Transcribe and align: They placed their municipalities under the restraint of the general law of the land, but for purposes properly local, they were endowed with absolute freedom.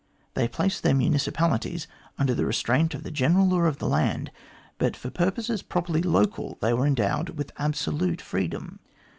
They 0.33 0.47
placed 0.47 0.81
their 0.81 0.95
municipalities 0.95 1.85
under 2.17 2.33
the 2.33 2.43
restraint 2.47 2.95
of 2.95 3.03
the 3.03 3.11
general 3.11 3.47
law 3.47 3.59
of 3.65 3.77
the 3.77 3.87
land, 3.87 4.31
but 4.79 4.95
for 4.97 5.11
purposes 5.11 5.61
properly 5.61 6.01
local, 6.01 6.57
they 6.59 6.73
were 6.73 6.87
endowed 6.87 7.37
with 7.37 7.51
absolute 7.59 8.19
freedom. 8.19 8.79